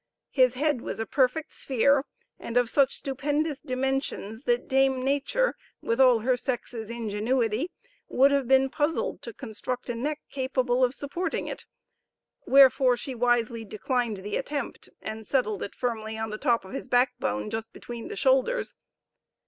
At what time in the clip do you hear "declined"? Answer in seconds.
13.63-14.17